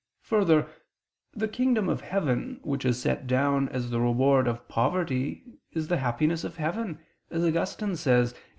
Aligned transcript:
Obj. 0.21 0.25
3: 0.25 0.29
Further, 0.39 0.67
the 1.33 1.47
kingdom 1.47 1.87
of 1.87 2.01
heaven 2.01 2.59
which 2.63 2.85
is 2.85 2.99
set 2.99 3.27
down 3.27 3.69
as 3.69 3.91
the 3.91 4.01
reward 4.01 4.47
of 4.47 4.67
poverty 4.67 5.43
is 5.73 5.89
the 5.89 5.97
happiness 5.97 6.43
of 6.43 6.55
heaven, 6.55 6.97
as 7.29 7.43
Augustine 7.43 7.95
says 7.95 8.31
(De 8.33 8.39
Civ. 8.39 8.43